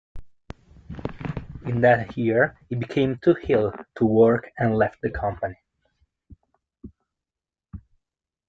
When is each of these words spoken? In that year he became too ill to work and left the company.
In 1.63 1.81
that 1.81 2.17
year 2.17 2.57
he 2.67 2.75
became 2.75 3.19
too 3.19 3.35
ill 3.47 3.71
to 3.97 4.05
work 4.07 4.51
and 4.57 4.75
left 4.75 4.99
the 5.03 5.11
company. 5.11 5.59